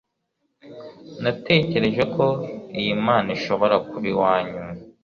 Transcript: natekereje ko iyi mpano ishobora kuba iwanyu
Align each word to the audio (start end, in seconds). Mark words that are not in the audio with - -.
natekereje 1.23 2.03
ko 2.15 2.25
iyi 2.79 2.91
mpano 3.03 3.29
ishobora 3.37 3.75
kuba 3.89 4.07
iwanyu 4.13 4.57